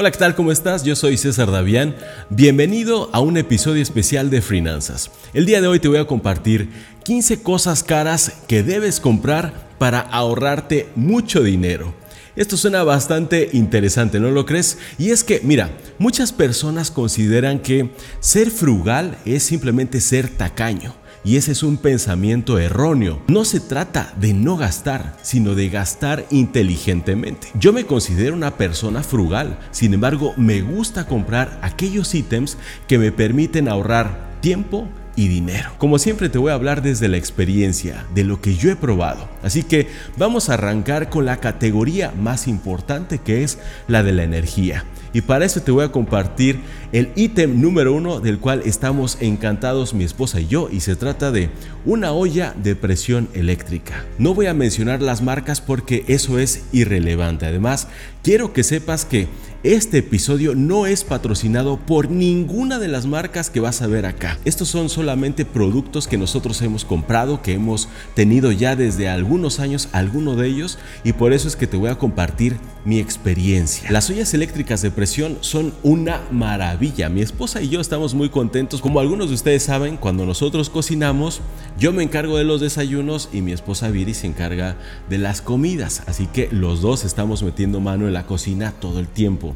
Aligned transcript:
Hola, 0.00 0.12
¿qué 0.12 0.18
tal? 0.18 0.36
¿Cómo 0.36 0.52
estás? 0.52 0.84
Yo 0.84 0.94
soy 0.94 1.16
César 1.16 1.50
Davián. 1.50 1.96
Bienvenido 2.30 3.10
a 3.12 3.18
un 3.18 3.36
episodio 3.36 3.82
especial 3.82 4.30
de 4.30 4.42
Finanzas. 4.42 5.10
El 5.34 5.44
día 5.44 5.60
de 5.60 5.66
hoy 5.66 5.80
te 5.80 5.88
voy 5.88 5.98
a 5.98 6.06
compartir 6.06 6.68
15 7.02 7.42
cosas 7.42 7.82
caras 7.82 8.34
que 8.46 8.62
debes 8.62 9.00
comprar 9.00 9.52
para 9.76 9.98
ahorrarte 9.98 10.88
mucho 10.94 11.42
dinero. 11.42 11.94
Esto 12.36 12.56
suena 12.56 12.84
bastante 12.84 13.50
interesante, 13.52 14.20
¿no 14.20 14.30
lo 14.30 14.46
crees? 14.46 14.78
Y 14.98 15.10
es 15.10 15.24
que, 15.24 15.40
mira, 15.42 15.76
muchas 15.98 16.30
personas 16.30 16.92
consideran 16.92 17.58
que 17.58 17.90
ser 18.20 18.52
frugal 18.52 19.18
es 19.24 19.42
simplemente 19.42 20.00
ser 20.00 20.28
tacaño. 20.28 20.94
Y 21.24 21.36
ese 21.36 21.52
es 21.52 21.62
un 21.62 21.76
pensamiento 21.76 22.58
erróneo. 22.58 23.22
No 23.28 23.44
se 23.44 23.60
trata 23.60 24.14
de 24.20 24.32
no 24.32 24.56
gastar, 24.56 25.16
sino 25.22 25.54
de 25.54 25.68
gastar 25.68 26.26
inteligentemente. 26.30 27.48
Yo 27.58 27.72
me 27.72 27.84
considero 27.84 28.34
una 28.34 28.56
persona 28.56 29.02
frugal, 29.02 29.58
sin 29.70 29.94
embargo 29.94 30.34
me 30.36 30.62
gusta 30.62 31.06
comprar 31.06 31.58
aquellos 31.62 32.14
ítems 32.14 32.56
que 32.86 32.98
me 32.98 33.12
permiten 33.12 33.68
ahorrar 33.68 34.38
tiempo 34.40 34.88
y 35.18 35.26
dinero. 35.26 35.72
Como 35.78 35.98
siempre 35.98 36.28
te 36.28 36.38
voy 36.38 36.52
a 36.52 36.54
hablar 36.54 36.80
desde 36.80 37.08
la 37.08 37.16
experiencia, 37.16 38.06
de 38.14 38.22
lo 38.22 38.40
que 38.40 38.54
yo 38.54 38.70
he 38.70 38.76
probado. 38.76 39.28
Así 39.42 39.64
que 39.64 39.88
vamos 40.16 40.48
a 40.48 40.54
arrancar 40.54 41.10
con 41.10 41.24
la 41.24 41.38
categoría 41.38 42.12
más 42.12 42.46
importante 42.46 43.18
que 43.18 43.42
es 43.42 43.58
la 43.88 44.04
de 44.04 44.12
la 44.12 44.22
energía. 44.22 44.84
Y 45.12 45.22
para 45.22 45.44
eso 45.44 45.60
te 45.60 45.72
voy 45.72 45.84
a 45.84 45.90
compartir 45.90 46.60
el 46.92 47.10
ítem 47.16 47.60
número 47.60 47.92
uno 47.94 48.20
del 48.20 48.38
cual 48.38 48.62
estamos 48.64 49.18
encantados 49.20 49.92
mi 49.92 50.04
esposa 50.04 50.40
y 50.40 50.46
yo 50.46 50.68
y 50.70 50.80
se 50.80 50.94
trata 50.94 51.32
de 51.32 51.50
una 51.84 52.12
olla 52.12 52.54
de 52.62 52.76
presión 52.76 53.28
eléctrica. 53.34 54.04
No 54.18 54.34
voy 54.34 54.46
a 54.46 54.54
mencionar 54.54 55.02
las 55.02 55.20
marcas 55.20 55.60
porque 55.60 56.04
eso 56.06 56.38
es 56.38 56.62
irrelevante. 56.70 57.46
Además, 57.46 57.88
quiero 58.22 58.52
que 58.52 58.62
sepas 58.62 59.04
que 59.04 59.26
este 59.64 59.98
episodio 59.98 60.54
no 60.54 60.86
es 60.86 61.02
patrocinado 61.02 61.78
por 61.78 62.10
ninguna 62.10 62.78
de 62.78 62.86
las 62.86 63.06
marcas 63.06 63.50
que 63.50 63.58
vas 63.58 63.82
a 63.82 63.88
ver 63.88 64.06
acá. 64.06 64.38
Estos 64.44 64.68
son 64.68 64.88
solamente 64.88 65.44
productos 65.44 66.06
que 66.06 66.16
nosotros 66.16 66.62
hemos 66.62 66.84
comprado, 66.84 67.42
que 67.42 67.54
hemos 67.54 67.88
tenido 68.14 68.52
ya 68.52 68.76
desde 68.76 69.08
algunos 69.08 69.58
años, 69.58 69.88
alguno 69.90 70.36
de 70.36 70.46
ellos, 70.46 70.78
y 71.02 71.12
por 71.12 71.32
eso 71.32 71.48
es 71.48 71.56
que 71.56 71.66
te 71.66 71.76
voy 71.76 71.90
a 71.90 71.98
compartir 71.98 72.56
mi 72.88 73.00
experiencia. 73.00 73.90
Las 73.90 74.08
ollas 74.08 74.32
eléctricas 74.32 74.80
de 74.80 74.90
presión 74.90 75.36
son 75.42 75.74
una 75.82 76.22
maravilla. 76.30 77.10
Mi 77.10 77.20
esposa 77.20 77.60
y 77.60 77.68
yo 77.68 77.82
estamos 77.82 78.14
muy 78.14 78.30
contentos. 78.30 78.80
Como 78.80 78.98
algunos 78.98 79.28
de 79.28 79.34
ustedes 79.34 79.62
saben, 79.62 79.98
cuando 79.98 80.24
nosotros 80.24 80.70
cocinamos, 80.70 81.42
yo 81.78 81.92
me 81.92 82.02
encargo 82.02 82.38
de 82.38 82.44
los 82.44 82.62
desayunos 82.62 83.28
y 83.30 83.42
mi 83.42 83.52
esposa 83.52 83.90
Viri 83.90 84.14
se 84.14 84.26
encarga 84.26 84.78
de 85.10 85.18
las 85.18 85.42
comidas. 85.42 86.02
Así 86.06 86.28
que 86.28 86.48
los 86.50 86.80
dos 86.80 87.04
estamos 87.04 87.42
metiendo 87.42 87.78
mano 87.80 88.06
en 88.06 88.14
la 88.14 88.24
cocina 88.24 88.72
todo 88.80 89.00
el 89.00 89.06
tiempo. 89.06 89.54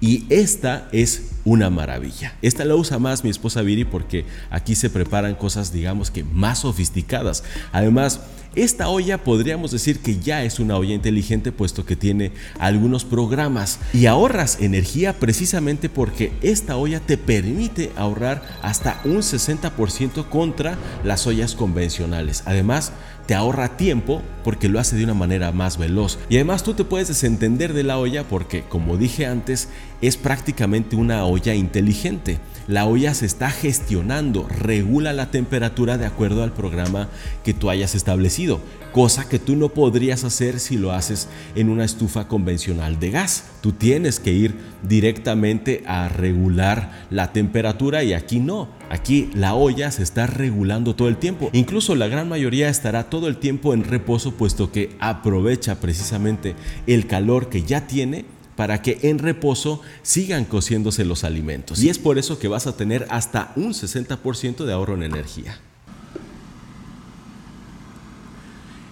Y 0.00 0.24
esta 0.30 0.88
es 0.90 1.32
una 1.44 1.68
maravilla. 1.68 2.34
Esta 2.40 2.64
la 2.64 2.76
usa 2.76 2.98
más 2.98 3.24
mi 3.24 3.28
esposa 3.28 3.60
Viri 3.60 3.84
porque 3.84 4.24
aquí 4.48 4.74
se 4.74 4.88
preparan 4.88 5.34
cosas, 5.34 5.70
digamos 5.70 6.10
que 6.10 6.24
más 6.24 6.60
sofisticadas. 6.60 7.44
Además, 7.72 8.20
esta 8.56 8.88
olla 8.88 9.22
podríamos 9.22 9.70
decir 9.70 10.00
que 10.00 10.18
ya 10.18 10.42
es 10.42 10.58
una 10.58 10.76
olla 10.76 10.92
inteligente 10.92 11.52
puesto 11.52 11.86
que 11.86 11.94
tiene 11.94 12.32
algunos 12.58 13.04
programas 13.04 13.78
y 13.92 14.06
ahorras 14.06 14.58
energía 14.60 15.12
precisamente 15.12 15.88
porque 15.88 16.32
esta 16.42 16.76
olla 16.76 16.98
te 16.98 17.16
permite 17.16 17.92
ahorrar 17.96 18.42
hasta 18.62 19.00
un 19.04 19.18
60% 19.18 20.28
contra 20.28 20.76
las 21.04 21.26
ollas 21.26 21.54
convencionales. 21.54 22.42
Además, 22.44 22.92
te 23.26 23.36
ahorra 23.36 23.76
tiempo 23.76 24.22
porque 24.42 24.68
lo 24.68 24.80
hace 24.80 24.96
de 24.96 25.04
una 25.04 25.14
manera 25.14 25.52
más 25.52 25.78
veloz. 25.78 26.18
Y 26.28 26.34
además 26.34 26.64
tú 26.64 26.74
te 26.74 26.82
puedes 26.82 27.06
desentender 27.06 27.72
de 27.72 27.84
la 27.84 27.98
olla 27.98 28.24
porque, 28.24 28.64
como 28.64 28.96
dije 28.96 29.26
antes, 29.26 29.68
es 30.02 30.16
prácticamente 30.16 30.96
una 30.96 31.24
olla 31.24 31.54
inteligente. 31.54 32.40
La 32.70 32.86
olla 32.86 33.14
se 33.14 33.26
está 33.26 33.50
gestionando, 33.50 34.46
regula 34.48 35.12
la 35.12 35.32
temperatura 35.32 35.98
de 35.98 36.06
acuerdo 36.06 36.44
al 36.44 36.52
programa 36.52 37.08
que 37.42 37.52
tú 37.52 37.68
hayas 37.68 37.96
establecido, 37.96 38.60
cosa 38.92 39.28
que 39.28 39.40
tú 39.40 39.56
no 39.56 39.70
podrías 39.70 40.22
hacer 40.22 40.60
si 40.60 40.78
lo 40.78 40.92
haces 40.92 41.26
en 41.56 41.68
una 41.68 41.84
estufa 41.84 42.28
convencional 42.28 43.00
de 43.00 43.10
gas. 43.10 43.46
Tú 43.60 43.72
tienes 43.72 44.20
que 44.20 44.32
ir 44.34 44.54
directamente 44.84 45.82
a 45.84 46.08
regular 46.08 47.06
la 47.10 47.32
temperatura 47.32 48.04
y 48.04 48.12
aquí 48.12 48.38
no. 48.38 48.68
Aquí 48.88 49.30
la 49.34 49.54
olla 49.54 49.90
se 49.90 50.04
está 50.04 50.28
regulando 50.28 50.94
todo 50.94 51.08
el 51.08 51.16
tiempo. 51.16 51.50
Incluso 51.52 51.96
la 51.96 52.06
gran 52.06 52.28
mayoría 52.28 52.68
estará 52.68 53.10
todo 53.10 53.26
el 53.26 53.38
tiempo 53.38 53.74
en 53.74 53.82
reposo 53.82 54.34
puesto 54.34 54.70
que 54.70 54.94
aprovecha 55.00 55.80
precisamente 55.80 56.54
el 56.86 57.08
calor 57.08 57.48
que 57.48 57.62
ya 57.64 57.88
tiene 57.88 58.26
para 58.60 58.82
que 58.82 58.98
en 59.04 59.18
reposo 59.18 59.80
sigan 60.02 60.44
cociéndose 60.44 61.06
los 61.06 61.24
alimentos. 61.24 61.82
Y 61.82 61.88
es 61.88 61.98
por 61.98 62.18
eso 62.18 62.38
que 62.38 62.46
vas 62.46 62.66
a 62.66 62.76
tener 62.76 63.06
hasta 63.08 63.52
un 63.56 63.72
60% 63.72 64.66
de 64.66 64.72
ahorro 64.74 64.96
en 64.96 65.02
energía. 65.02 65.58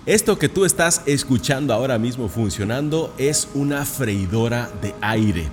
Esto 0.06 0.38
que 0.38 0.48
tú 0.48 0.64
estás 0.64 1.02
escuchando 1.04 1.74
ahora 1.74 1.98
mismo 1.98 2.30
funcionando 2.30 3.14
es 3.18 3.46
una 3.52 3.84
freidora 3.84 4.70
de 4.80 4.94
aire. 5.02 5.48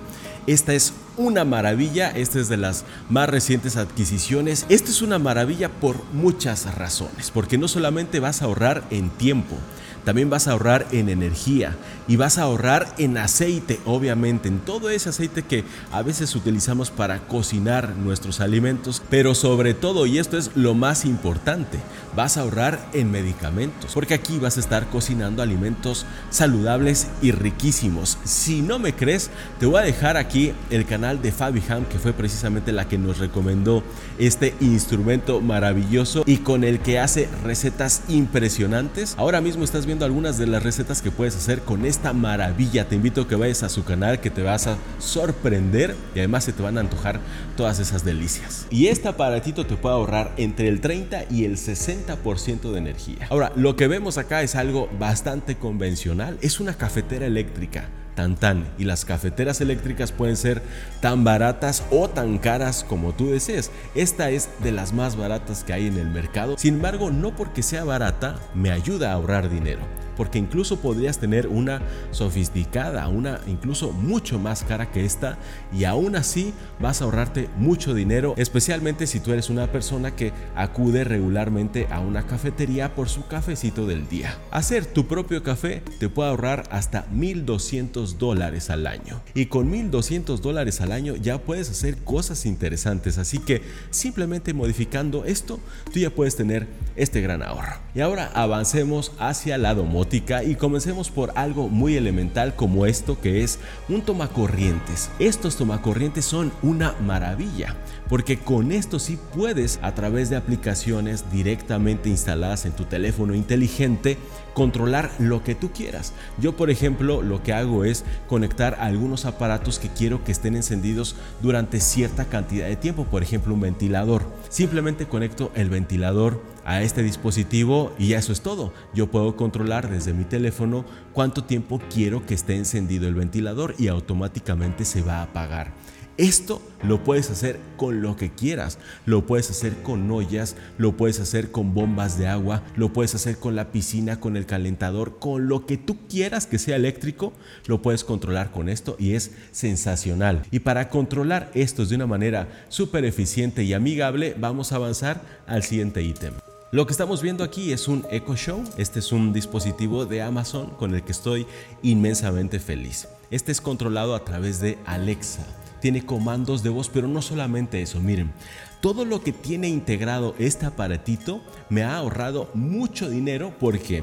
Esta 0.46 0.72
es 0.72 0.94
una 1.18 1.44
maravilla, 1.44 2.10
esta 2.10 2.40
es 2.40 2.48
de 2.48 2.56
las 2.56 2.86
más 3.10 3.28
recientes 3.28 3.76
adquisiciones. 3.76 4.64
Esta 4.70 4.88
es 4.92 5.02
una 5.02 5.18
maravilla 5.18 5.68
por 5.68 6.02
muchas 6.14 6.74
razones, 6.74 7.30
porque 7.30 7.58
no 7.58 7.68
solamente 7.68 8.18
vas 8.18 8.40
a 8.40 8.46
ahorrar 8.46 8.84
en 8.88 9.10
tiempo, 9.10 9.56
también 10.06 10.30
vas 10.30 10.46
a 10.46 10.52
ahorrar 10.52 10.86
en 10.92 11.08
energía 11.08 11.74
y 12.06 12.14
vas 12.14 12.38
a 12.38 12.42
ahorrar 12.42 12.94
en 12.96 13.18
aceite, 13.18 13.80
obviamente, 13.84 14.46
en 14.46 14.60
todo 14.60 14.88
ese 14.88 15.08
aceite 15.08 15.42
que 15.42 15.64
a 15.90 16.02
veces 16.02 16.36
utilizamos 16.36 16.92
para 16.92 17.26
cocinar 17.26 17.96
nuestros 17.96 18.38
alimentos, 18.40 19.02
pero 19.10 19.34
sobre 19.34 19.74
todo, 19.74 20.06
y 20.06 20.18
esto 20.18 20.38
es 20.38 20.52
lo 20.54 20.74
más 20.74 21.04
importante, 21.04 21.80
vas 22.14 22.36
a 22.36 22.42
ahorrar 22.42 22.88
en 22.92 23.10
medicamentos, 23.10 23.94
porque 23.94 24.14
aquí 24.14 24.38
vas 24.38 24.56
a 24.58 24.60
estar 24.60 24.86
cocinando 24.90 25.42
alimentos 25.42 26.06
saludables 26.30 27.08
y 27.20 27.32
riquísimos. 27.32 28.16
Si 28.22 28.62
no 28.62 28.78
me 28.78 28.94
crees, 28.94 29.30
te 29.58 29.66
voy 29.66 29.80
a 29.80 29.84
dejar 29.84 30.16
aquí 30.16 30.52
el 30.70 30.86
canal 30.86 31.20
de 31.20 31.32
Fabi 31.32 31.64
Ham, 31.68 31.84
que 31.86 31.98
fue 31.98 32.12
precisamente 32.12 32.70
la 32.70 32.86
que 32.86 32.96
nos 32.96 33.18
recomendó 33.18 33.82
este 34.18 34.54
instrumento 34.60 35.40
maravilloso 35.40 36.22
y 36.26 36.38
con 36.38 36.62
el 36.62 36.78
que 36.78 37.00
hace 37.00 37.28
recetas 37.42 38.02
impresionantes. 38.08 39.14
Ahora 39.18 39.40
mismo 39.40 39.64
estás 39.64 39.84
viendo 39.84 39.95
algunas 40.04 40.38
de 40.38 40.46
las 40.46 40.62
recetas 40.62 41.02
que 41.02 41.10
puedes 41.10 41.36
hacer 41.36 41.60
con 41.60 41.86
esta 41.86 42.12
maravilla. 42.12 42.88
Te 42.88 42.94
invito 42.94 43.22
a 43.22 43.28
que 43.28 43.36
vayas 43.36 43.62
a 43.62 43.68
su 43.68 43.84
canal 43.84 44.20
que 44.20 44.30
te 44.30 44.42
vas 44.42 44.66
a 44.66 44.76
sorprender 44.98 45.96
y 46.14 46.18
además 46.18 46.44
se 46.44 46.52
te 46.52 46.62
van 46.62 46.76
a 46.76 46.80
antojar 46.80 47.20
todas 47.56 47.78
esas 47.78 48.04
delicias. 48.04 48.66
Y 48.70 48.88
este 48.88 49.08
aparatito 49.08 49.66
te 49.66 49.76
puede 49.76 49.94
ahorrar 49.94 50.32
entre 50.36 50.68
el 50.68 50.80
30 50.80 51.24
y 51.30 51.44
el 51.44 51.56
60% 51.56 52.72
de 52.72 52.78
energía. 52.78 53.26
Ahora, 53.30 53.52
lo 53.56 53.76
que 53.76 53.88
vemos 53.88 54.18
acá 54.18 54.42
es 54.42 54.54
algo 54.54 54.88
bastante 54.98 55.56
convencional. 55.56 56.38
Es 56.42 56.60
una 56.60 56.74
cafetera 56.74 57.26
eléctrica 57.26 57.88
tan 58.16 58.34
tan 58.34 58.66
y 58.78 58.84
las 58.84 59.04
cafeteras 59.04 59.60
eléctricas 59.60 60.10
pueden 60.10 60.36
ser 60.36 60.60
tan 61.00 61.22
baratas 61.22 61.84
o 61.90 62.10
tan 62.10 62.38
caras 62.38 62.84
como 62.88 63.12
tú 63.12 63.30
desees. 63.30 63.70
Esta 63.94 64.30
es 64.30 64.48
de 64.64 64.72
las 64.72 64.92
más 64.92 65.14
baratas 65.14 65.62
que 65.62 65.72
hay 65.72 65.86
en 65.86 65.98
el 65.98 66.08
mercado. 66.08 66.58
Sin 66.58 66.74
embargo, 66.74 67.12
no 67.12 67.36
porque 67.36 67.62
sea 67.62 67.84
barata 67.84 68.40
me 68.54 68.72
ayuda 68.72 69.10
a 69.10 69.14
ahorrar 69.14 69.48
dinero 69.48 70.05
porque 70.16 70.38
incluso 70.38 70.78
podrías 70.80 71.18
tener 71.18 71.48
una 71.48 71.82
sofisticada, 72.10 73.08
una 73.08 73.40
incluso 73.46 73.92
mucho 73.92 74.38
más 74.38 74.64
cara 74.64 74.90
que 74.90 75.04
esta 75.04 75.38
y 75.72 75.84
aún 75.84 76.16
así 76.16 76.52
vas 76.80 77.00
a 77.00 77.04
ahorrarte 77.04 77.48
mucho 77.56 77.94
dinero, 77.94 78.34
especialmente 78.36 79.06
si 79.06 79.20
tú 79.20 79.32
eres 79.32 79.50
una 79.50 79.70
persona 79.70 80.14
que 80.14 80.32
acude 80.54 81.04
regularmente 81.04 81.86
a 81.90 82.00
una 82.00 82.26
cafetería 82.26 82.94
por 82.94 83.08
su 83.08 83.26
cafecito 83.26 83.86
del 83.86 84.08
día. 84.08 84.38
Hacer 84.50 84.86
tu 84.86 85.06
propio 85.06 85.42
café 85.42 85.82
te 85.98 86.08
puede 86.08 86.30
ahorrar 86.30 86.64
hasta 86.70 87.06
1200 87.10 88.18
dólares 88.18 88.70
al 88.70 88.86
año 88.86 89.20
y 89.34 89.46
con 89.46 89.70
1200 89.70 90.40
dólares 90.40 90.80
al 90.80 90.92
año 90.92 91.16
ya 91.16 91.38
puedes 91.38 91.70
hacer 91.70 91.98
cosas 91.98 92.46
interesantes, 92.46 93.18
así 93.18 93.38
que 93.38 93.62
simplemente 93.90 94.54
modificando 94.54 95.24
esto 95.24 95.60
tú 95.92 96.00
ya 96.00 96.10
puedes 96.10 96.36
tener 96.36 96.66
este 96.96 97.20
gran 97.20 97.42
ahorro. 97.42 97.76
Y 97.94 98.00
ahora 98.00 98.30
avancemos 98.34 99.12
hacia 99.18 99.58
la 99.58 99.74
domótica 99.74 100.05
y 100.12 100.54
comencemos 100.54 101.10
por 101.10 101.32
algo 101.34 101.68
muy 101.68 101.96
elemental 101.96 102.54
como 102.54 102.86
esto 102.86 103.20
que 103.20 103.42
es 103.42 103.58
un 103.88 104.02
tomacorrientes. 104.02 105.10
Estos 105.18 105.56
tomacorrientes 105.56 106.24
son 106.24 106.52
una 106.62 106.94
maravilla 107.00 107.74
porque 108.08 108.38
con 108.38 108.72
esto 108.72 108.98
sí 108.98 109.18
puedes 109.34 109.78
a 109.82 109.94
través 109.94 110.30
de 110.30 110.36
aplicaciones 110.36 111.30
directamente 111.30 112.08
instaladas 112.08 112.64
en 112.64 112.72
tu 112.72 112.84
teléfono 112.84 113.34
inteligente 113.34 114.18
controlar 114.54 115.10
lo 115.18 115.44
que 115.44 115.54
tú 115.54 115.70
quieras. 115.72 116.12
Yo 116.38 116.56
por 116.56 116.70
ejemplo 116.70 117.22
lo 117.22 117.42
que 117.42 117.52
hago 117.52 117.84
es 117.84 118.04
conectar 118.28 118.76
algunos 118.80 119.26
aparatos 119.26 119.78
que 119.78 119.88
quiero 119.88 120.24
que 120.24 120.32
estén 120.32 120.56
encendidos 120.56 121.16
durante 121.42 121.80
cierta 121.80 122.24
cantidad 122.24 122.66
de 122.66 122.76
tiempo, 122.76 123.04
por 123.04 123.22
ejemplo 123.22 123.54
un 123.54 123.60
ventilador. 123.60 124.22
Simplemente 124.48 125.06
conecto 125.06 125.50
el 125.54 125.68
ventilador 125.68 126.42
a 126.64 126.82
este 126.82 127.02
dispositivo 127.02 127.92
y 127.98 128.14
eso 128.14 128.32
es 128.32 128.40
todo. 128.40 128.72
Yo 128.94 129.10
puedo 129.10 129.36
controlar 129.36 129.90
desde 129.90 130.14
mi 130.14 130.24
teléfono 130.24 130.84
cuánto 131.12 131.44
tiempo 131.44 131.80
quiero 131.92 132.24
que 132.24 132.34
esté 132.34 132.56
encendido 132.56 133.08
el 133.08 133.14
ventilador 133.14 133.74
y 133.78 133.88
automáticamente 133.88 134.84
se 134.84 135.02
va 135.02 135.18
a 135.18 135.22
apagar. 135.24 135.72
Esto 136.18 136.62
lo 136.82 137.04
puedes 137.04 137.30
hacer 137.30 137.60
con 137.76 138.00
lo 138.00 138.16
que 138.16 138.30
quieras. 138.30 138.78
Lo 139.04 139.26
puedes 139.26 139.50
hacer 139.50 139.74
con 139.82 140.10
ollas, 140.10 140.56
lo 140.78 140.96
puedes 140.96 141.20
hacer 141.20 141.50
con 141.50 141.74
bombas 141.74 142.18
de 142.18 142.26
agua, 142.26 142.62
lo 142.74 142.92
puedes 142.92 143.14
hacer 143.14 143.36
con 143.36 143.54
la 143.54 143.70
piscina, 143.70 144.18
con 144.18 144.36
el 144.36 144.46
calentador, 144.46 145.18
con 145.18 145.48
lo 145.48 145.66
que 145.66 145.76
tú 145.76 145.98
quieras 146.08 146.46
que 146.46 146.58
sea 146.58 146.76
eléctrico, 146.76 147.34
lo 147.66 147.82
puedes 147.82 148.02
controlar 148.02 148.50
con 148.50 148.70
esto 148.70 148.96
y 148.98 149.12
es 149.12 149.32
sensacional. 149.52 150.42
Y 150.50 150.60
para 150.60 150.88
controlar 150.88 151.50
esto 151.54 151.84
de 151.84 151.96
una 151.96 152.06
manera 152.06 152.48
súper 152.68 153.04
eficiente 153.04 153.64
y 153.64 153.74
amigable, 153.74 154.34
vamos 154.38 154.72
a 154.72 154.76
avanzar 154.76 155.20
al 155.46 155.64
siguiente 155.64 156.02
ítem. 156.02 156.32
Lo 156.72 156.86
que 156.86 156.92
estamos 156.92 157.22
viendo 157.22 157.44
aquí 157.44 157.72
es 157.72 157.88
un 157.88 158.04
Echo 158.10 158.36
Show. 158.36 158.64
Este 158.78 159.00
es 159.00 159.12
un 159.12 159.32
dispositivo 159.32 160.06
de 160.06 160.22
Amazon 160.22 160.70
con 160.70 160.94
el 160.94 161.02
que 161.02 161.12
estoy 161.12 161.46
inmensamente 161.82 162.58
feliz. 162.58 163.06
Este 163.30 163.52
es 163.52 163.60
controlado 163.60 164.14
a 164.14 164.24
través 164.24 164.60
de 164.60 164.78
Alexa. 164.86 165.44
Tiene 165.86 166.04
comandos 166.04 166.64
de 166.64 166.68
voz, 166.68 166.88
pero 166.88 167.06
no 167.06 167.22
solamente 167.22 167.80
eso. 167.80 168.00
Miren, 168.00 168.32
todo 168.80 169.04
lo 169.04 169.22
que 169.22 169.30
tiene 169.30 169.68
integrado 169.68 170.34
este 170.36 170.66
aparatito 170.66 171.40
me 171.70 171.84
ha 171.84 171.96
ahorrado 171.96 172.50
mucho 172.54 173.08
dinero 173.08 173.54
porque 173.60 174.02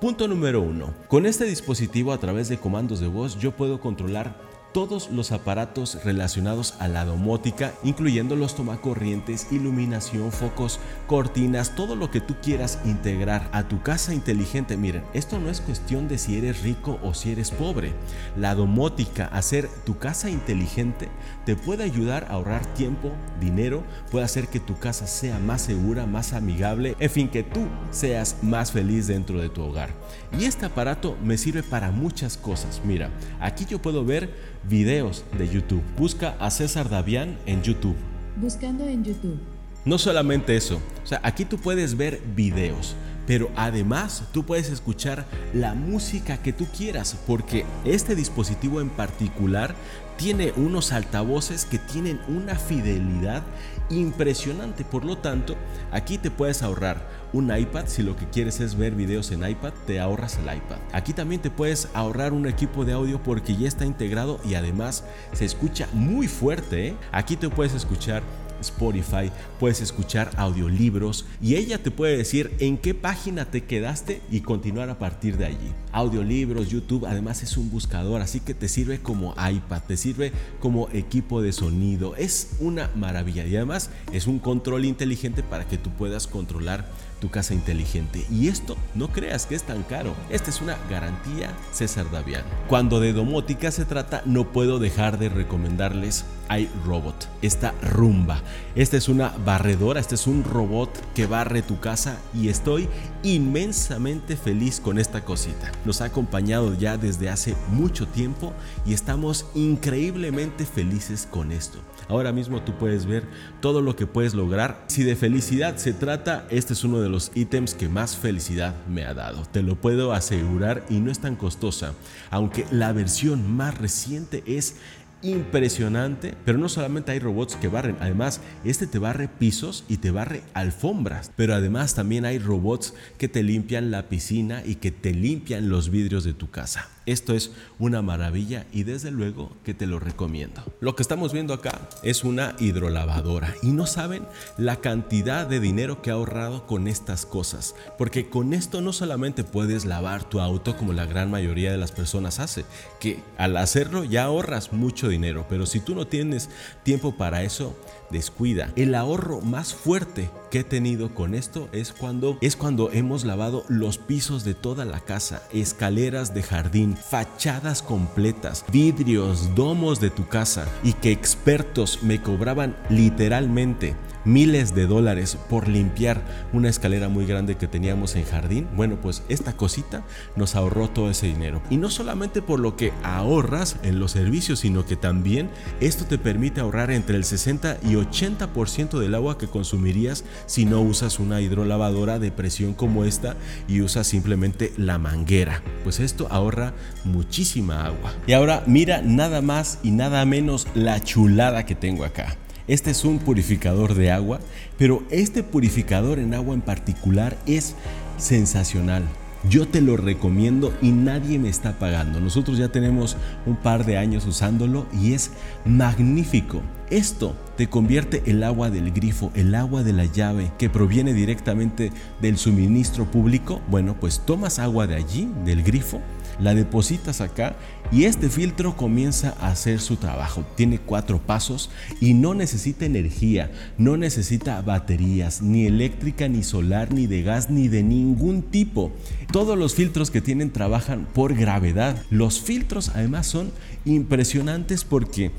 Punto 0.00 0.28
número 0.28 0.62
uno. 0.62 0.94
Con 1.08 1.26
este 1.26 1.44
dispositivo 1.44 2.12
a 2.12 2.18
través 2.18 2.48
de 2.48 2.56
comandos 2.56 3.00
de 3.00 3.08
voz 3.08 3.36
yo 3.38 3.50
puedo 3.50 3.80
controlar 3.80 4.40
todos 4.72 5.10
los 5.10 5.32
aparatos 5.32 6.04
relacionados 6.04 6.74
a 6.78 6.88
la 6.88 7.04
domótica, 7.04 7.72
incluyendo 7.82 8.36
los 8.36 8.54
tomacorrientes, 8.54 9.50
iluminación, 9.50 10.30
focos, 10.32 10.78
cortinas, 11.06 11.74
todo 11.74 11.96
lo 11.96 12.10
que 12.10 12.20
tú 12.20 12.36
quieras 12.42 12.78
integrar 12.84 13.48
a 13.52 13.66
tu 13.66 13.82
casa 13.82 14.14
inteligente. 14.14 14.76
Miren, 14.76 15.04
esto 15.14 15.38
no 15.38 15.50
es 15.50 15.60
cuestión 15.60 16.08
de 16.08 16.18
si 16.18 16.36
eres 16.36 16.62
rico 16.62 16.98
o 17.02 17.14
si 17.14 17.32
eres 17.32 17.50
pobre. 17.50 17.92
La 18.36 18.54
domótica, 18.54 19.26
hacer 19.26 19.68
tu 19.84 19.98
casa 19.98 20.30
inteligente, 20.30 21.08
te 21.44 21.56
puede 21.56 21.84
ayudar 21.84 22.24
a 22.24 22.34
ahorrar 22.34 22.66
tiempo, 22.74 23.12
dinero, 23.40 23.82
puede 24.10 24.24
hacer 24.24 24.48
que 24.48 24.60
tu 24.60 24.78
casa 24.78 25.06
sea 25.06 25.38
más 25.38 25.62
segura, 25.62 26.06
más 26.06 26.32
amigable, 26.32 26.96
en 27.00 27.10
fin, 27.10 27.28
que 27.28 27.42
tú 27.42 27.66
seas 27.90 28.36
más 28.42 28.72
feliz 28.72 29.06
dentro 29.06 29.40
de 29.40 29.48
tu 29.48 29.62
hogar. 29.62 29.90
Y 30.38 30.44
este 30.44 30.66
aparato 30.66 31.16
me 31.22 31.38
sirve 31.38 31.62
para 31.62 31.90
muchas 31.90 32.36
cosas. 32.36 32.82
Mira, 32.84 33.10
aquí 33.40 33.64
yo 33.64 33.80
puedo 33.80 34.04
ver 34.04 34.57
videos 34.68 35.24
de 35.36 35.48
YouTube. 35.48 35.82
Busca 35.96 36.36
a 36.38 36.50
César 36.50 36.88
Davián 36.88 37.38
en 37.46 37.62
YouTube. 37.62 37.96
Buscando 38.36 38.86
en 38.86 39.04
YouTube. 39.04 39.38
No 39.84 39.98
solamente 39.98 40.56
eso, 40.56 40.80
o 41.02 41.06
sea, 41.06 41.20
aquí 41.22 41.44
tú 41.44 41.56
puedes 41.56 41.96
ver 41.96 42.20
videos, 42.36 42.94
pero 43.26 43.50
además 43.56 44.24
tú 44.32 44.44
puedes 44.44 44.68
escuchar 44.68 45.24
la 45.54 45.74
música 45.74 46.42
que 46.42 46.52
tú 46.52 46.66
quieras, 46.76 47.16
porque 47.26 47.64
este 47.84 48.14
dispositivo 48.14 48.80
en 48.80 48.90
particular 48.90 49.74
tiene 50.18 50.52
unos 50.56 50.92
altavoces 50.92 51.64
que 51.64 51.78
tienen 51.78 52.20
una 52.28 52.56
fidelidad 52.56 53.42
impresionante. 53.88 54.84
Por 54.84 55.04
lo 55.04 55.16
tanto, 55.16 55.56
aquí 55.92 56.18
te 56.18 56.30
puedes 56.30 56.62
ahorrar 56.62 57.08
un 57.32 57.54
iPad. 57.56 57.84
Si 57.86 58.02
lo 58.02 58.16
que 58.16 58.26
quieres 58.26 58.60
es 58.60 58.76
ver 58.76 58.94
videos 58.94 59.30
en 59.30 59.48
iPad, 59.48 59.72
te 59.86 60.00
ahorras 60.00 60.38
el 60.38 60.44
iPad. 60.44 60.78
Aquí 60.92 61.12
también 61.12 61.40
te 61.40 61.50
puedes 61.50 61.88
ahorrar 61.94 62.32
un 62.32 62.46
equipo 62.46 62.84
de 62.84 62.92
audio 62.92 63.22
porque 63.22 63.56
ya 63.56 63.68
está 63.68 63.84
integrado 63.84 64.40
y 64.44 64.54
además 64.54 65.04
se 65.32 65.44
escucha 65.44 65.88
muy 65.92 66.28
fuerte. 66.28 66.88
¿eh? 66.88 66.94
Aquí 67.12 67.36
te 67.36 67.48
puedes 67.48 67.74
escuchar 67.74 68.22
Spotify, 68.60 69.30
puedes 69.58 69.80
escuchar 69.80 70.30
audiolibros 70.36 71.26
y 71.40 71.56
ella 71.56 71.82
te 71.82 71.90
puede 71.90 72.16
decir 72.16 72.52
en 72.58 72.78
qué 72.78 72.94
página 72.94 73.44
te 73.44 73.64
quedaste 73.64 74.20
y 74.30 74.40
continuar 74.40 74.90
a 74.90 74.98
partir 74.98 75.36
de 75.36 75.46
allí. 75.46 75.72
Audiolibros, 75.92 76.68
YouTube, 76.68 77.06
además 77.06 77.42
es 77.42 77.56
un 77.56 77.70
buscador, 77.70 78.20
así 78.20 78.40
que 78.40 78.54
te 78.54 78.68
sirve 78.68 79.00
como 79.00 79.34
iPad, 79.34 79.82
te 79.86 79.96
sirve 79.96 80.32
como 80.60 80.88
equipo 80.92 81.42
de 81.42 81.52
sonido. 81.52 82.16
Es 82.16 82.56
una 82.60 82.90
maravilla 82.94 83.46
y 83.46 83.56
además 83.56 83.90
es 84.12 84.26
un 84.26 84.38
control 84.38 84.84
inteligente 84.84 85.42
para 85.42 85.66
que 85.66 85.78
tú 85.78 85.90
puedas 85.90 86.26
controlar 86.26 86.86
tu 87.20 87.30
casa 87.30 87.54
inteligente. 87.54 88.24
Y 88.30 88.48
esto 88.48 88.76
no 88.94 89.08
creas 89.08 89.46
que 89.46 89.54
es 89.54 89.62
tan 89.62 89.82
caro. 89.82 90.14
Esta 90.30 90.50
es 90.50 90.60
una 90.60 90.76
garantía 90.90 91.52
César 91.72 92.10
Davián. 92.10 92.44
Cuando 92.68 93.00
de 93.00 93.12
domótica 93.12 93.70
se 93.70 93.84
trata, 93.84 94.22
no 94.24 94.52
puedo 94.52 94.78
dejar 94.78 95.18
de 95.18 95.28
recomendarles 95.28 96.24
iRobot, 96.50 97.28
esta 97.42 97.74
rumba. 97.82 98.40
Esta 98.74 98.96
es 98.96 99.08
una 99.08 99.32
barredora, 99.44 100.00
este 100.00 100.14
es 100.14 100.26
un 100.26 100.44
robot 100.44 100.90
que 101.14 101.26
barre 101.26 101.62
tu 101.62 101.78
casa 101.80 102.18
y 102.34 102.48
estoy 102.48 102.88
inmensamente 103.22 104.36
feliz 104.36 104.80
con 104.80 104.98
esta 104.98 105.24
cosita. 105.24 105.70
Nos 105.84 106.00
ha 106.00 106.06
acompañado 106.06 106.74
ya 106.74 106.96
desde 106.96 107.28
hace 107.28 107.54
mucho 107.70 108.06
tiempo 108.06 108.52
y 108.86 108.94
estamos 108.94 109.46
increíblemente 109.54 110.64
felices 110.64 111.28
con 111.30 111.52
esto. 111.52 111.78
Ahora 112.08 112.32
mismo 112.32 112.62
tú 112.62 112.72
puedes 112.78 113.04
ver 113.04 113.24
todo 113.60 113.82
lo 113.82 113.94
que 113.94 114.06
puedes 114.06 114.34
lograr. 114.34 114.82
Si 114.86 115.02
de 115.02 115.14
felicidad 115.14 115.76
se 115.76 115.92
trata, 115.92 116.46
este 116.50 116.72
es 116.72 116.82
uno 116.84 117.00
de 117.00 117.07
los 117.08 117.32
ítems 117.34 117.74
que 117.74 117.88
más 117.88 118.16
felicidad 118.16 118.74
me 118.86 119.04
ha 119.04 119.14
dado. 119.14 119.42
Te 119.44 119.62
lo 119.62 119.76
puedo 119.76 120.12
asegurar 120.12 120.84
y 120.88 121.00
no 121.00 121.10
es 121.10 121.18
tan 121.18 121.36
costosa, 121.36 121.94
aunque 122.30 122.66
la 122.70 122.92
versión 122.92 123.50
más 123.50 123.78
reciente 123.78 124.42
es 124.46 124.76
impresionante, 125.22 126.34
pero 126.44 126.58
no 126.58 126.68
solamente 126.68 127.12
hay 127.12 127.18
robots 127.18 127.56
que 127.56 127.68
barren, 127.68 127.96
además 128.00 128.40
este 128.64 128.86
te 128.86 128.98
barre 128.98 129.28
pisos 129.28 129.84
y 129.88 129.96
te 129.96 130.10
barre 130.10 130.42
alfombras, 130.54 131.32
pero 131.34 131.54
además 131.54 131.94
también 131.94 132.24
hay 132.24 132.38
robots 132.38 132.94
que 133.18 133.28
te 133.28 133.42
limpian 133.42 133.90
la 133.90 134.08
piscina 134.08 134.62
y 134.64 134.76
que 134.76 134.92
te 134.92 135.12
limpian 135.12 135.68
los 135.68 135.90
vidrios 135.90 136.24
de 136.24 136.34
tu 136.34 136.50
casa. 136.50 136.88
Esto 137.08 137.32
es 137.32 137.52
una 137.78 138.02
maravilla 138.02 138.66
y 138.70 138.82
desde 138.82 139.10
luego 139.10 139.50
que 139.64 139.72
te 139.72 139.86
lo 139.86 139.98
recomiendo. 139.98 140.62
Lo 140.80 140.94
que 140.94 141.00
estamos 141.00 141.32
viendo 141.32 141.54
acá 141.54 141.88
es 142.02 142.22
una 142.22 142.54
hidrolavadora 142.58 143.54
y 143.62 143.68
no 143.68 143.86
saben 143.86 144.26
la 144.58 144.76
cantidad 144.76 145.46
de 145.46 145.58
dinero 145.58 146.02
que 146.02 146.10
ha 146.10 146.14
ahorrado 146.14 146.66
con 146.66 146.86
estas 146.86 147.24
cosas, 147.24 147.74
porque 147.96 148.28
con 148.28 148.52
esto 148.52 148.82
no 148.82 148.92
solamente 148.92 149.42
puedes 149.42 149.86
lavar 149.86 150.24
tu 150.24 150.38
auto 150.38 150.76
como 150.76 150.92
la 150.92 151.06
gran 151.06 151.30
mayoría 151.30 151.72
de 151.72 151.78
las 151.78 151.92
personas 151.92 152.40
hace, 152.40 152.66
que 153.00 153.22
al 153.38 153.56
hacerlo 153.56 154.04
ya 154.04 154.24
ahorras 154.24 154.74
mucho 154.74 155.08
dinero, 155.08 155.46
pero 155.48 155.64
si 155.64 155.80
tú 155.80 155.94
no 155.94 156.06
tienes 156.06 156.50
tiempo 156.82 157.16
para 157.16 157.42
eso, 157.42 157.74
descuida. 158.10 158.72
El 158.76 158.94
ahorro 158.94 159.40
más 159.40 159.74
fuerte 159.74 160.30
que 160.50 160.60
he 160.60 160.64
tenido 160.64 161.14
con 161.14 161.34
esto 161.34 161.68
es 161.72 161.92
cuando 161.92 162.38
es 162.40 162.56
cuando 162.56 162.90
hemos 162.92 163.24
lavado 163.24 163.64
los 163.68 163.98
pisos 163.98 164.44
de 164.44 164.54
toda 164.54 164.84
la 164.84 165.00
casa, 165.00 165.42
escaleras 165.52 166.34
de 166.34 166.42
jardín, 166.42 166.96
fachadas 166.96 167.82
completas, 167.82 168.64
vidrios, 168.72 169.54
domos 169.54 170.00
de 170.00 170.10
tu 170.10 170.26
casa 170.26 170.66
y 170.82 170.94
que 170.94 171.12
expertos 171.12 172.02
me 172.02 172.22
cobraban 172.22 172.76
literalmente 172.88 173.94
miles 174.28 174.74
de 174.74 174.86
dólares 174.86 175.36
por 175.48 175.68
limpiar 175.68 176.22
una 176.52 176.68
escalera 176.68 177.08
muy 177.08 177.26
grande 177.26 177.56
que 177.56 177.66
teníamos 177.66 178.14
en 178.14 178.24
jardín, 178.24 178.68
bueno, 178.76 179.00
pues 179.00 179.22
esta 179.28 179.54
cosita 179.54 180.04
nos 180.36 180.54
ahorró 180.54 180.88
todo 180.88 181.10
ese 181.10 181.26
dinero. 181.26 181.62
Y 181.70 181.78
no 181.78 181.90
solamente 181.90 182.42
por 182.42 182.60
lo 182.60 182.76
que 182.76 182.92
ahorras 183.02 183.76
en 183.82 183.98
los 183.98 184.12
servicios, 184.12 184.60
sino 184.60 184.84
que 184.84 184.96
también 184.96 185.50
esto 185.80 186.04
te 186.04 186.18
permite 186.18 186.60
ahorrar 186.60 186.90
entre 186.90 187.16
el 187.16 187.24
60 187.24 187.78
y 187.82 187.94
80% 187.94 188.98
del 188.98 189.14
agua 189.14 189.38
que 189.38 189.48
consumirías 189.48 190.24
si 190.46 190.64
no 190.64 190.80
usas 190.80 191.18
una 191.18 191.40
hidrolavadora 191.40 192.18
de 192.18 192.30
presión 192.30 192.74
como 192.74 193.04
esta 193.04 193.36
y 193.66 193.80
usas 193.80 194.06
simplemente 194.06 194.72
la 194.76 194.98
manguera. 194.98 195.62
Pues 195.84 196.00
esto 196.00 196.28
ahorra 196.30 196.74
muchísima 197.04 197.86
agua. 197.86 198.12
Y 198.26 198.32
ahora 198.32 198.62
mira 198.66 199.00
nada 199.02 199.40
más 199.40 199.78
y 199.82 199.90
nada 199.90 200.24
menos 200.24 200.66
la 200.74 201.00
chulada 201.02 201.64
que 201.64 201.74
tengo 201.74 202.04
acá. 202.04 202.36
Este 202.68 202.90
es 202.90 203.04
un 203.04 203.18
purificador 203.18 203.94
de 203.94 204.12
agua, 204.12 204.40
pero 204.76 205.02
este 205.10 205.42
purificador 205.42 206.18
en 206.18 206.34
agua 206.34 206.54
en 206.54 206.60
particular 206.60 207.38
es 207.46 207.74
sensacional. 208.18 209.04
Yo 209.48 209.66
te 209.66 209.80
lo 209.80 209.96
recomiendo 209.96 210.74
y 210.82 210.90
nadie 210.90 211.38
me 211.38 211.48
está 211.48 211.78
pagando. 211.78 212.20
Nosotros 212.20 212.58
ya 212.58 212.68
tenemos 212.68 213.16
un 213.46 213.56
par 213.56 213.86
de 213.86 213.96
años 213.96 214.26
usándolo 214.26 214.86
y 215.00 215.14
es 215.14 215.30
magnífico. 215.64 216.60
Esto 216.90 217.36
te 217.56 217.68
convierte 217.68 218.22
el 218.26 218.42
agua 218.42 218.68
del 218.68 218.92
grifo, 218.92 219.30
el 219.34 219.54
agua 219.54 219.82
de 219.82 219.92
la 219.92 220.04
llave 220.04 220.50
que 220.58 220.68
proviene 220.68 221.14
directamente 221.14 221.92
del 222.20 222.36
suministro 222.36 223.04
público. 223.04 223.62
Bueno, 223.70 223.96
pues 223.98 224.20
tomas 224.26 224.58
agua 224.58 224.86
de 224.86 224.96
allí, 224.96 225.30
del 225.44 225.62
grifo, 225.62 226.00
la 226.38 226.54
depositas 226.54 227.20
acá 227.20 227.56
y 227.90 228.04
este 228.04 228.28
filtro 228.28 228.76
comienza 228.76 229.34
a 229.40 229.48
hacer 229.48 229.80
su 229.80 229.96
trabajo. 229.96 230.44
Tiene 230.56 230.78
cuatro 230.78 231.18
pasos 231.18 231.70
y 232.00 232.14
no 232.14 232.34
necesita 232.34 232.84
energía, 232.84 233.50
no 233.78 233.96
necesita 233.96 234.60
baterías, 234.62 235.42
ni 235.42 235.66
eléctrica, 235.66 236.28
ni 236.28 236.42
solar, 236.42 236.92
ni 236.92 237.06
de 237.06 237.22
gas, 237.22 237.50
ni 237.50 237.68
de 237.68 237.82
ningún 237.82 238.42
tipo. 238.42 238.92
Todos 239.32 239.58
los 239.58 239.74
filtros 239.74 240.10
que 240.10 240.20
tienen 240.20 240.50
trabajan 240.50 241.06
por 241.14 241.34
gravedad. 241.34 242.02
Los 242.10 242.40
filtros 242.40 242.90
además 242.94 243.26
son 243.26 243.50
impresionantes 243.84 244.84
porque 244.84 245.30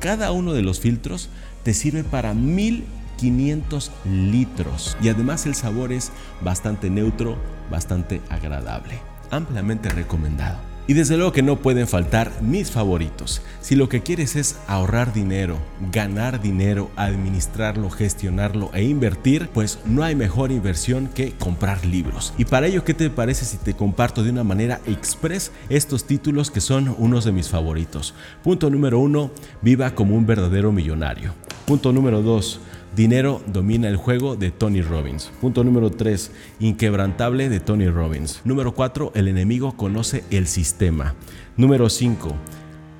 cada 0.00 0.32
uno 0.32 0.52
de 0.52 0.62
los 0.62 0.80
filtros 0.80 1.28
te 1.62 1.74
sirve 1.74 2.04
para 2.04 2.34
1500 2.34 3.90
litros 4.06 4.96
y 5.02 5.08
además 5.08 5.44
el 5.46 5.54
sabor 5.54 5.92
es 5.92 6.12
bastante 6.40 6.88
neutro, 6.88 7.36
bastante 7.70 8.20
agradable. 8.30 9.07
Ampliamente 9.30 9.88
recomendado. 9.88 10.68
Y 10.88 10.94
desde 10.94 11.18
luego 11.18 11.32
que 11.32 11.42
no 11.42 11.56
pueden 11.56 11.86
faltar 11.86 12.32
mis 12.40 12.70
favoritos. 12.70 13.42
Si 13.60 13.76
lo 13.76 13.90
que 13.90 14.00
quieres 14.00 14.36
es 14.36 14.58
ahorrar 14.66 15.12
dinero, 15.12 15.58
ganar 15.92 16.40
dinero, 16.40 16.90
administrarlo, 16.96 17.90
gestionarlo 17.90 18.70
e 18.72 18.84
invertir, 18.84 19.50
pues 19.52 19.80
no 19.84 20.02
hay 20.02 20.14
mejor 20.14 20.50
inversión 20.50 21.10
que 21.14 21.32
comprar 21.32 21.84
libros. 21.84 22.32
Y 22.38 22.46
para 22.46 22.68
ello, 22.68 22.84
¿qué 22.84 22.94
te 22.94 23.10
parece 23.10 23.44
si 23.44 23.58
te 23.58 23.74
comparto 23.74 24.22
de 24.22 24.30
una 24.30 24.44
manera 24.44 24.80
express 24.86 25.52
estos 25.68 26.04
títulos 26.04 26.50
que 26.50 26.62
son 26.62 26.94
unos 26.96 27.26
de 27.26 27.32
mis 27.32 27.50
favoritos? 27.50 28.14
Punto 28.42 28.70
número 28.70 28.98
uno, 28.98 29.30
viva 29.60 29.94
como 29.94 30.16
un 30.16 30.24
verdadero 30.24 30.72
millonario. 30.72 31.34
Punto 31.66 31.92
número 31.92 32.22
dos, 32.22 32.60
Dinero 32.96 33.40
domina 33.46 33.88
el 33.88 33.96
juego 33.96 34.36
de 34.36 34.50
Tony 34.50 34.82
Robbins. 34.82 35.30
Punto 35.40 35.62
número 35.62 35.90
3. 35.90 36.30
Inquebrantable 36.60 37.48
de 37.48 37.60
Tony 37.60 37.88
Robbins. 37.88 38.40
Número 38.44 38.74
4. 38.74 39.12
El 39.14 39.28
enemigo 39.28 39.76
conoce 39.76 40.24
el 40.30 40.46
sistema. 40.46 41.14
Número 41.56 41.88
5. 41.90 42.34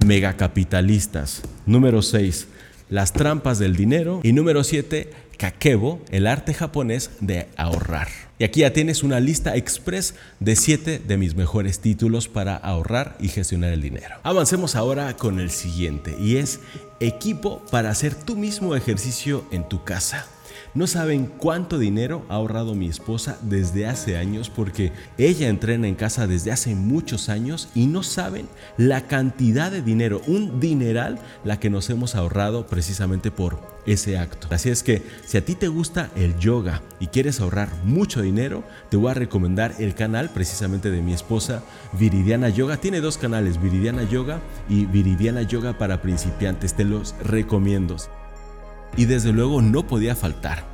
Megacapitalistas. 0.06 1.42
Número 1.66 2.02
6. 2.02 2.48
Las 2.90 3.12
trampas 3.12 3.58
del 3.58 3.76
dinero. 3.76 4.20
Y 4.22 4.32
número 4.32 4.62
7. 4.62 5.10
Kakebo, 5.36 6.00
el 6.10 6.26
arte 6.26 6.54
japonés 6.54 7.10
de 7.20 7.48
ahorrar. 7.56 8.27
Y 8.38 8.44
aquí 8.44 8.60
ya 8.60 8.72
tienes 8.72 9.02
una 9.02 9.18
lista 9.18 9.56
express 9.56 10.14
de 10.38 10.54
7 10.54 11.00
de 11.00 11.16
mis 11.16 11.34
mejores 11.34 11.80
títulos 11.80 12.28
para 12.28 12.56
ahorrar 12.56 13.16
y 13.18 13.28
gestionar 13.28 13.72
el 13.72 13.82
dinero. 13.82 14.16
Avancemos 14.22 14.76
ahora 14.76 15.16
con 15.16 15.40
el 15.40 15.50
siguiente 15.50 16.16
y 16.20 16.36
es 16.36 16.60
equipo 17.00 17.64
para 17.70 17.90
hacer 17.90 18.14
tu 18.14 18.36
mismo 18.36 18.76
ejercicio 18.76 19.44
en 19.50 19.68
tu 19.68 19.82
casa. 19.82 20.26
No 20.74 20.86
saben 20.86 21.26
cuánto 21.26 21.78
dinero 21.78 22.24
ha 22.28 22.34
ahorrado 22.34 22.74
mi 22.74 22.88
esposa 22.88 23.38
desde 23.42 23.86
hace 23.86 24.16
años 24.16 24.50
porque 24.50 24.92
ella 25.16 25.48
entrena 25.48 25.88
en 25.88 25.94
casa 25.94 26.26
desde 26.26 26.52
hace 26.52 26.74
muchos 26.74 27.28
años 27.28 27.68
y 27.74 27.86
no 27.86 28.02
saben 28.02 28.46
la 28.76 29.06
cantidad 29.06 29.70
de 29.70 29.82
dinero, 29.82 30.20
un 30.26 30.60
dineral, 30.60 31.18
la 31.44 31.58
que 31.58 31.70
nos 31.70 31.88
hemos 31.90 32.14
ahorrado 32.14 32.66
precisamente 32.66 33.30
por 33.30 33.78
ese 33.86 34.18
acto. 34.18 34.48
Así 34.50 34.68
es 34.68 34.82
que 34.82 35.02
si 35.24 35.38
a 35.38 35.44
ti 35.44 35.54
te 35.54 35.68
gusta 35.68 36.10
el 36.14 36.38
yoga 36.38 36.82
y 37.00 37.06
quieres 37.06 37.40
ahorrar 37.40 37.70
mucho 37.84 38.20
dinero, 38.20 38.62
te 38.90 38.96
voy 38.96 39.10
a 39.10 39.14
recomendar 39.14 39.74
el 39.78 39.94
canal 39.94 40.30
precisamente 40.30 40.90
de 40.90 41.00
mi 41.00 41.14
esposa, 41.14 41.62
Viridiana 41.98 42.50
Yoga. 42.50 42.76
Tiene 42.76 43.00
dos 43.00 43.16
canales, 43.16 43.60
Viridiana 43.60 44.02
Yoga 44.02 44.40
y 44.68 44.84
Viridiana 44.84 45.42
Yoga 45.42 45.78
para 45.78 46.02
principiantes. 46.02 46.74
Te 46.74 46.84
los 46.84 47.14
recomiendo. 47.22 47.96
Y 48.96 49.04
desde 49.04 49.32
luego 49.32 49.62
no 49.62 49.86
podía 49.86 50.16
faltar. 50.16 50.64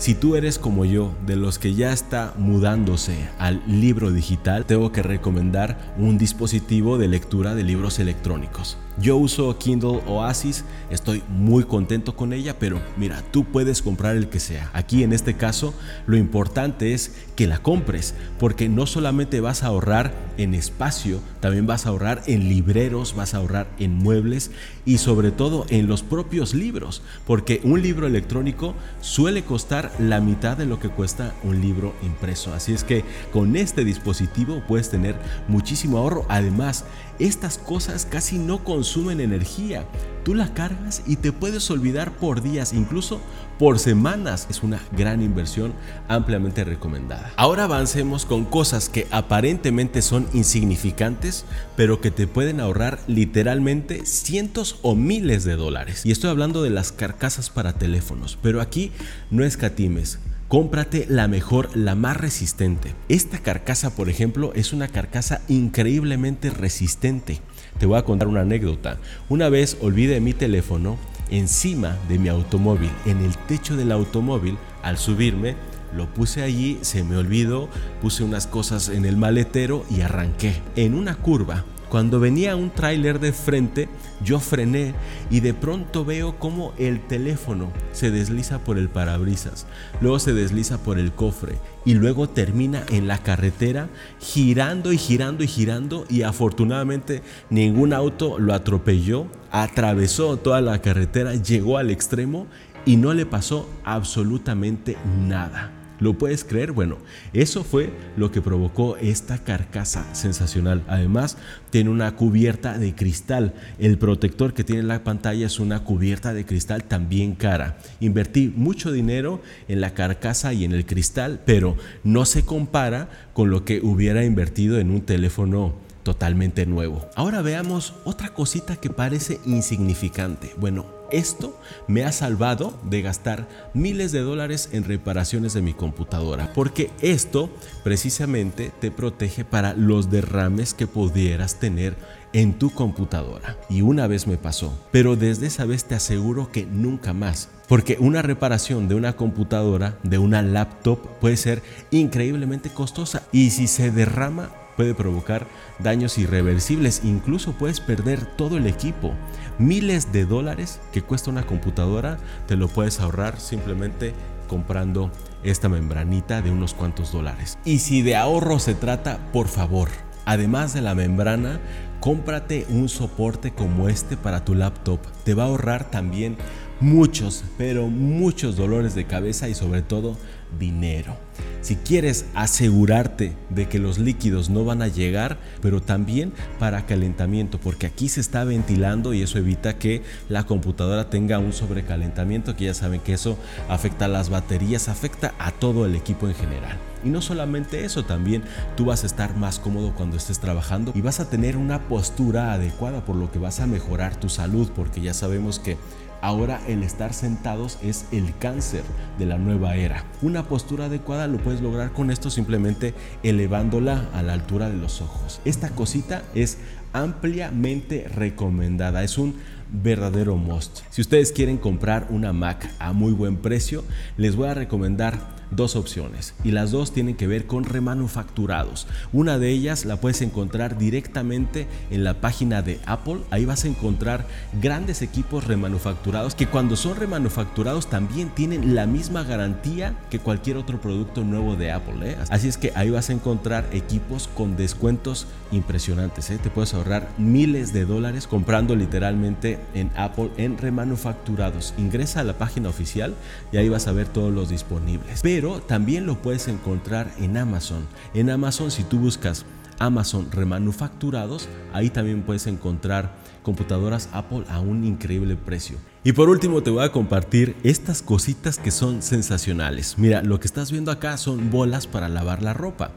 Si 0.00 0.14
tú 0.14 0.34
eres 0.34 0.58
como 0.58 0.86
yo, 0.86 1.12
de 1.26 1.36
los 1.36 1.58
que 1.58 1.74
ya 1.74 1.92
está 1.92 2.32
mudándose 2.38 3.28
al 3.38 3.62
libro 3.66 4.10
digital, 4.10 4.64
tengo 4.64 4.92
que 4.92 5.02
recomendar 5.02 5.92
un 5.98 6.16
dispositivo 6.16 6.96
de 6.96 7.06
lectura 7.06 7.54
de 7.54 7.64
libros 7.64 7.98
electrónicos. 7.98 8.78
Yo 8.98 9.16
uso 9.16 9.56
Kindle 9.56 10.02
Oasis, 10.06 10.64
estoy 10.90 11.22
muy 11.28 11.64
contento 11.64 12.16
con 12.16 12.32
ella, 12.32 12.58
pero 12.58 12.80
mira, 12.98 13.22
tú 13.30 13.44
puedes 13.44 13.80
comprar 13.80 14.16
el 14.16 14.28
que 14.28 14.40
sea. 14.40 14.70
Aquí 14.74 15.02
en 15.02 15.12
este 15.12 15.34
caso, 15.34 15.72
lo 16.06 16.16
importante 16.16 16.92
es 16.92 17.14
que 17.36 17.46
la 17.46 17.62
compres, 17.62 18.14
porque 18.38 18.68
no 18.68 18.86
solamente 18.86 19.40
vas 19.40 19.62
a 19.62 19.68
ahorrar 19.68 20.12
en 20.36 20.54
espacio, 20.54 21.20
también 21.40 21.66
vas 21.66 21.86
a 21.86 21.90
ahorrar 21.90 22.22
en 22.26 22.48
libreros, 22.48 23.14
vas 23.14 23.32
a 23.32 23.38
ahorrar 23.38 23.68
en 23.78 23.94
muebles 23.94 24.50
y 24.84 24.98
sobre 24.98 25.30
todo 25.30 25.64
en 25.70 25.86
los 25.86 26.02
propios 26.02 26.52
libros, 26.52 27.02
porque 27.26 27.60
un 27.64 27.80
libro 27.80 28.06
electrónico 28.06 28.74
suele 29.00 29.44
costar 29.44 29.89
la 29.98 30.20
mitad 30.20 30.56
de 30.56 30.66
lo 30.66 30.78
que 30.78 30.88
cuesta 30.88 31.34
un 31.42 31.60
libro 31.60 31.94
impreso. 32.02 32.54
Así 32.54 32.72
es 32.72 32.84
que 32.84 33.04
con 33.32 33.56
este 33.56 33.84
dispositivo 33.84 34.62
puedes 34.66 34.90
tener 34.90 35.16
muchísimo 35.48 35.98
ahorro. 35.98 36.24
Además, 36.28 36.84
estas 37.18 37.58
cosas 37.58 38.06
casi 38.06 38.38
no 38.38 38.64
consumen 38.64 39.20
energía. 39.20 39.84
Tú 40.30 40.36
la 40.36 40.54
cargas 40.54 41.02
y 41.08 41.16
te 41.16 41.32
puedes 41.32 41.68
olvidar 41.72 42.12
por 42.12 42.40
días, 42.40 42.72
incluso 42.72 43.20
por 43.58 43.80
semanas. 43.80 44.46
Es 44.48 44.62
una 44.62 44.80
gran 44.96 45.22
inversión 45.22 45.72
ampliamente 46.06 46.62
recomendada. 46.62 47.32
Ahora 47.36 47.64
avancemos 47.64 48.26
con 48.26 48.44
cosas 48.44 48.88
que 48.88 49.08
aparentemente 49.10 50.02
son 50.02 50.28
insignificantes, 50.32 51.46
pero 51.76 52.00
que 52.00 52.12
te 52.12 52.28
pueden 52.28 52.60
ahorrar 52.60 53.00
literalmente 53.08 54.06
cientos 54.06 54.78
o 54.82 54.94
miles 54.94 55.42
de 55.42 55.56
dólares. 55.56 56.06
Y 56.06 56.12
estoy 56.12 56.30
hablando 56.30 56.62
de 56.62 56.70
las 56.70 56.92
carcasas 56.92 57.50
para 57.50 57.72
teléfonos, 57.72 58.38
pero 58.40 58.60
aquí 58.60 58.92
no 59.32 59.42
escatimes 59.42 60.20
cómprate 60.50 61.06
la 61.08 61.28
mejor, 61.28 61.76
la 61.76 61.94
más 61.94 62.16
resistente. 62.16 62.92
Esta 63.08 63.38
carcasa, 63.38 63.94
por 63.94 64.08
ejemplo, 64.10 64.52
es 64.56 64.72
una 64.72 64.88
carcasa 64.88 65.42
increíblemente 65.46 66.50
resistente. 66.50 67.40
Te 67.80 67.86
voy 67.86 67.98
a 67.98 68.04
contar 68.04 68.28
una 68.28 68.42
anécdota. 68.42 68.98
Una 69.30 69.48
vez 69.48 69.78
olvidé 69.80 70.20
mi 70.20 70.34
teléfono 70.34 70.98
encima 71.30 71.96
de 72.10 72.18
mi 72.18 72.28
automóvil, 72.28 72.90
en 73.06 73.24
el 73.24 73.34
techo 73.38 73.74
del 73.74 73.90
automóvil, 73.90 74.58
al 74.82 74.98
subirme, 74.98 75.56
lo 75.96 76.12
puse 76.12 76.42
allí, 76.42 76.78
se 76.82 77.04
me 77.04 77.16
olvidó, 77.16 77.70
puse 78.02 78.22
unas 78.22 78.46
cosas 78.46 78.90
en 78.90 79.06
el 79.06 79.16
maletero 79.16 79.86
y 79.90 80.02
arranqué. 80.02 80.60
En 80.76 80.94
una 80.94 81.14
curva 81.14 81.64
cuando 81.90 82.20
venía 82.20 82.54
un 82.54 82.70
tráiler 82.70 83.18
de 83.18 83.32
frente, 83.32 83.88
yo 84.24 84.38
frené 84.38 84.94
y 85.28 85.40
de 85.40 85.52
pronto 85.54 86.04
veo 86.04 86.38
como 86.38 86.72
el 86.78 87.00
teléfono 87.00 87.72
se 87.92 88.12
desliza 88.12 88.60
por 88.60 88.78
el 88.78 88.88
parabrisas, 88.88 89.66
luego 90.00 90.20
se 90.20 90.32
desliza 90.32 90.78
por 90.78 91.00
el 91.00 91.12
cofre 91.12 91.56
y 91.84 91.94
luego 91.94 92.28
termina 92.28 92.84
en 92.90 93.08
la 93.08 93.18
carretera 93.18 93.88
girando 94.20 94.92
y 94.92 94.98
girando 94.98 95.42
y 95.42 95.48
girando 95.48 96.06
y 96.08 96.22
afortunadamente 96.22 97.22
ningún 97.50 97.92
auto 97.92 98.38
lo 98.38 98.54
atropelló, 98.54 99.26
atravesó 99.50 100.36
toda 100.36 100.60
la 100.60 100.80
carretera, 100.80 101.34
llegó 101.34 101.76
al 101.76 101.90
extremo 101.90 102.46
y 102.86 102.96
no 102.96 103.14
le 103.14 103.26
pasó 103.26 103.68
absolutamente 103.84 104.96
nada. 105.26 105.79
¿Lo 106.00 106.14
puedes 106.14 106.44
creer? 106.44 106.72
Bueno, 106.72 106.96
eso 107.32 107.62
fue 107.62 107.90
lo 108.16 108.32
que 108.32 108.40
provocó 108.40 108.96
esta 108.96 109.38
carcasa 109.38 110.14
sensacional. 110.14 110.82
Además, 110.88 111.36
tiene 111.70 111.90
una 111.90 112.16
cubierta 112.16 112.78
de 112.78 112.94
cristal. 112.94 113.54
El 113.78 113.98
protector 113.98 114.54
que 114.54 114.64
tiene 114.64 114.82
la 114.82 115.04
pantalla 115.04 115.46
es 115.46 115.60
una 115.60 115.84
cubierta 115.84 116.32
de 116.32 116.46
cristal 116.46 116.84
también 116.84 117.34
cara. 117.34 117.78
Invertí 118.00 118.52
mucho 118.54 118.92
dinero 118.92 119.42
en 119.68 119.80
la 119.80 119.94
carcasa 119.94 120.52
y 120.54 120.64
en 120.64 120.72
el 120.72 120.86
cristal, 120.86 121.40
pero 121.44 121.76
no 122.02 122.24
se 122.24 122.44
compara 122.44 123.10
con 123.34 123.50
lo 123.50 123.64
que 123.64 123.80
hubiera 123.80 124.24
invertido 124.24 124.78
en 124.78 124.90
un 124.90 125.02
teléfono 125.02 125.74
totalmente 126.02 126.64
nuevo. 126.66 127.08
Ahora 127.14 127.42
veamos 127.42 127.94
otra 128.04 128.30
cosita 128.30 128.76
que 128.76 128.90
parece 128.90 129.38
insignificante. 129.44 130.52
Bueno, 130.58 130.99
esto 131.12 131.58
me 131.88 132.04
ha 132.04 132.12
salvado 132.12 132.78
de 132.84 133.02
gastar 133.02 133.48
miles 133.74 134.12
de 134.12 134.20
dólares 134.20 134.68
en 134.72 134.84
reparaciones 134.84 135.54
de 135.54 135.62
mi 135.62 135.74
computadora, 135.74 136.52
porque 136.54 136.90
esto 137.00 137.50
precisamente 137.84 138.72
te 138.80 138.90
protege 138.90 139.44
para 139.44 139.74
los 139.74 140.10
derrames 140.10 140.74
que 140.74 140.86
pudieras 140.86 141.58
tener 141.60 141.96
en 142.32 142.54
tu 142.54 142.70
computadora. 142.70 143.56
Y 143.68 143.82
una 143.82 144.06
vez 144.06 144.26
me 144.26 144.36
pasó, 144.36 144.72
pero 144.92 145.16
desde 145.16 145.46
esa 145.46 145.64
vez 145.64 145.84
te 145.84 145.94
aseguro 145.94 146.50
que 146.52 146.66
nunca 146.66 147.12
más. 147.12 147.48
Porque 147.68 147.96
una 148.00 148.22
reparación 148.22 148.88
de 148.88 148.96
una 148.96 149.14
computadora, 149.14 149.96
de 150.02 150.18
una 150.18 150.42
laptop, 150.42 150.98
puede 151.20 151.36
ser 151.36 151.62
increíblemente 151.90 152.70
costosa. 152.70 153.22
Y 153.32 153.50
si 153.50 153.68
se 153.68 153.90
derrama, 153.90 154.50
puede 154.76 154.94
provocar 154.94 155.46
daños 155.78 156.18
irreversibles, 156.18 157.02
incluso 157.04 157.52
puedes 157.52 157.80
perder 157.80 158.24
todo 158.36 158.56
el 158.56 158.66
equipo. 158.66 159.12
Miles 159.60 160.10
de 160.10 160.24
dólares 160.24 160.80
que 160.90 161.02
cuesta 161.02 161.28
una 161.28 161.44
computadora 161.44 162.16
te 162.48 162.56
lo 162.56 162.66
puedes 162.68 162.98
ahorrar 162.98 163.38
simplemente 163.38 164.14
comprando 164.48 165.10
esta 165.42 165.68
membranita 165.68 166.40
de 166.40 166.50
unos 166.50 166.72
cuantos 166.72 167.12
dólares. 167.12 167.58
Y 167.66 167.80
si 167.80 168.00
de 168.00 168.16
ahorro 168.16 168.58
se 168.58 168.74
trata, 168.74 169.18
por 169.34 169.48
favor, 169.48 169.90
además 170.24 170.72
de 170.72 170.80
la 170.80 170.94
membrana, 170.94 171.60
cómprate 172.00 172.64
un 172.70 172.88
soporte 172.88 173.50
como 173.50 173.90
este 173.90 174.16
para 174.16 174.46
tu 174.46 174.54
laptop. 174.54 174.98
Te 175.24 175.34
va 175.34 175.42
a 175.42 175.48
ahorrar 175.48 175.90
también 175.90 176.38
muchos, 176.80 177.44
pero 177.58 177.88
muchos 177.88 178.56
dolores 178.56 178.94
de 178.94 179.04
cabeza 179.04 179.50
y 179.50 179.54
sobre 179.54 179.82
todo 179.82 180.16
dinero. 180.58 181.18
Si 181.60 181.76
quieres 181.76 182.26
asegurarte 182.34 183.34
de 183.50 183.68
que 183.68 183.78
los 183.78 183.98
líquidos 183.98 184.50
no 184.50 184.64
van 184.64 184.82
a 184.82 184.88
llegar, 184.88 185.38
pero 185.60 185.80
también 185.82 186.32
para 186.58 186.86
calentamiento, 186.86 187.58
porque 187.58 187.86
aquí 187.86 188.08
se 188.08 188.20
está 188.20 188.44
ventilando 188.44 189.14
y 189.14 189.22
eso 189.22 189.38
evita 189.38 189.78
que 189.78 190.02
la 190.28 190.44
computadora 190.44 191.10
tenga 191.10 191.38
un 191.38 191.52
sobrecalentamiento, 191.52 192.56
que 192.56 192.66
ya 192.66 192.74
saben 192.74 193.00
que 193.00 193.12
eso 193.12 193.38
afecta 193.68 194.06
a 194.06 194.08
las 194.08 194.30
baterías, 194.30 194.88
afecta 194.88 195.34
a 195.38 195.50
todo 195.52 195.86
el 195.86 195.94
equipo 195.94 196.28
en 196.28 196.34
general. 196.34 196.78
Y 197.02 197.08
no 197.08 197.22
solamente 197.22 197.84
eso, 197.84 198.04
también 198.04 198.42
tú 198.76 198.86
vas 198.86 199.04
a 199.04 199.06
estar 199.06 199.34
más 199.36 199.58
cómodo 199.58 199.94
cuando 199.94 200.16
estés 200.16 200.38
trabajando 200.38 200.92
y 200.94 201.00
vas 201.00 201.20
a 201.20 201.30
tener 201.30 201.56
una 201.56 201.88
postura 201.88 202.52
adecuada, 202.52 203.04
por 203.04 203.16
lo 203.16 203.30
que 203.30 203.38
vas 203.38 203.60
a 203.60 203.66
mejorar 203.66 204.16
tu 204.16 204.28
salud, 204.28 204.70
porque 204.74 205.00
ya 205.00 205.14
sabemos 205.14 205.58
que 205.58 205.78
Ahora 206.22 206.60
el 206.68 206.82
estar 206.82 207.14
sentados 207.14 207.78
es 207.82 208.06
el 208.12 208.36
cáncer 208.38 208.82
de 209.18 209.26
la 209.26 209.38
nueva 209.38 209.76
era. 209.76 210.04
Una 210.22 210.44
postura 210.44 210.86
adecuada 210.86 211.26
lo 211.26 211.38
puedes 211.38 211.60
lograr 211.60 211.92
con 211.92 212.10
esto 212.10 212.30
simplemente 212.30 212.94
elevándola 213.22 214.08
a 214.12 214.22
la 214.22 214.34
altura 214.34 214.68
de 214.68 214.76
los 214.76 215.00
ojos. 215.00 215.40
Esta 215.44 215.70
cosita 215.70 216.22
es 216.34 216.58
ampliamente 216.92 218.06
recomendada. 218.08 219.02
Es 219.02 219.18
un 219.18 219.36
verdadero 219.72 220.36
must. 220.36 220.80
Si 220.90 221.00
ustedes 221.00 221.32
quieren 221.32 221.56
comprar 221.56 222.08
una 222.10 222.32
Mac 222.32 222.70
a 222.78 222.92
muy 222.92 223.12
buen 223.12 223.36
precio, 223.36 223.84
les 224.16 224.36
voy 224.36 224.48
a 224.48 224.54
recomendar 224.54 225.39
dos 225.50 225.76
opciones 225.76 226.34
y 226.44 226.50
las 226.52 226.70
dos 226.70 226.92
tienen 226.92 227.16
que 227.16 227.26
ver 227.26 227.46
con 227.46 227.64
remanufacturados. 227.64 228.86
Una 229.12 229.38
de 229.38 229.50
ellas 229.50 229.84
la 229.84 229.96
puedes 229.96 230.22
encontrar 230.22 230.78
directamente 230.78 231.66
en 231.90 232.04
la 232.04 232.20
página 232.20 232.62
de 232.62 232.80
Apple. 232.86 233.18
Ahí 233.30 233.44
vas 233.44 233.64
a 233.64 233.68
encontrar 233.68 234.26
grandes 234.60 235.02
equipos 235.02 235.46
remanufacturados 235.46 236.34
que 236.34 236.46
cuando 236.46 236.76
son 236.76 236.96
remanufacturados 236.96 237.88
también 237.88 238.30
tienen 238.30 238.74
la 238.74 238.86
misma 238.86 239.22
garantía 239.24 239.94
que 240.10 240.18
cualquier 240.18 240.56
otro 240.56 240.80
producto 240.80 241.24
nuevo 241.24 241.56
de 241.56 241.72
Apple. 241.72 242.10
¿eh? 242.10 242.16
Así 242.30 242.48
es 242.48 242.56
que 242.56 242.72
ahí 242.74 242.90
vas 242.90 243.10
a 243.10 243.12
encontrar 243.12 243.68
equipos 243.72 244.28
con 244.34 244.56
descuentos 244.56 245.26
impresionantes. 245.52 246.30
¿eh? 246.30 246.38
Te 246.42 246.50
puedes 246.50 246.74
ahorrar 246.74 247.08
miles 247.18 247.72
de 247.72 247.84
dólares 247.84 248.26
comprando 248.26 248.76
literalmente 248.76 249.58
en 249.74 249.90
Apple 249.96 250.30
en 250.36 250.58
remanufacturados. 250.58 251.74
Ingresa 251.78 252.20
a 252.20 252.24
la 252.24 252.34
página 252.34 252.68
oficial 252.68 253.14
y 253.52 253.56
ahí 253.56 253.68
vas 253.68 253.86
a 253.86 253.92
ver 253.92 254.08
todos 254.08 254.32
los 254.32 254.48
disponibles. 254.48 255.22
Pero 255.40 255.58
también 255.62 256.04
lo 256.04 256.20
puedes 256.20 256.48
encontrar 256.48 257.10
en 257.18 257.38
Amazon. 257.38 257.86
En 258.12 258.28
Amazon 258.28 258.70
si 258.70 258.84
tú 258.84 258.98
buscas 258.98 259.46
Amazon 259.78 260.30
remanufacturados, 260.30 261.48
ahí 261.72 261.88
también 261.88 262.24
puedes 262.24 262.46
encontrar 262.46 263.14
computadoras 263.42 264.10
Apple 264.12 264.44
a 264.50 264.60
un 264.60 264.84
increíble 264.84 265.36
precio. 265.36 265.78
Y 266.02 266.12
por 266.12 266.30
último 266.30 266.62
te 266.62 266.70
voy 266.70 266.82
a 266.82 266.92
compartir 266.92 267.56
estas 267.62 268.00
cositas 268.00 268.56
que 268.56 268.70
son 268.70 269.02
sensacionales. 269.02 269.98
Mira, 269.98 270.22
lo 270.22 270.40
que 270.40 270.46
estás 270.46 270.72
viendo 270.72 270.90
acá 270.90 271.18
son 271.18 271.50
bolas 271.50 271.86
para 271.86 272.08
lavar 272.08 272.42
la 272.42 272.54
ropa. 272.54 272.92